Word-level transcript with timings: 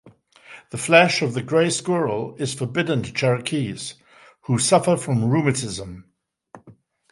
The 0.71 0.79
flesh 0.79 1.21
of 1.21 1.35
the 1.35 1.43
grey 1.43 1.69
squirrel 1.69 2.35
is 2.39 2.55
forbidden 2.55 3.03
to 3.03 3.13
Cherokees 3.13 3.93
who 4.45 4.57
suffer 4.57 4.97
from 4.97 5.25
rheumatism. 5.29 6.05